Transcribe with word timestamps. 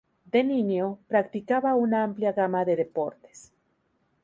De 0.25 0.43
niño, 0.43 0.97
practicaba 1.07 1.75
una 1.75 2.03
amplia 2.03 2.31
gama 2.33 2.65
de 2.65 2.75
deportes. 2.75 3.53